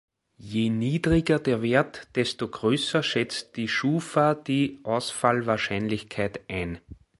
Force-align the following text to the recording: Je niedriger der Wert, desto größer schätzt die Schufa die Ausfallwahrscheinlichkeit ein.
Je 0.39 0.67
niedriger 0.71 1.37
der 1.39 1.61
Wert, 1.61 2.07
desto 2.15 2.47
größer 2.47 3.03
schätzt 3.03 3.55
die 3.55 3.67
Schufa 3.67 4.33
die 4.33 4.79
Ausfallwahrscheinlichkeit 4.81 6.39
ein. 6.49 6.79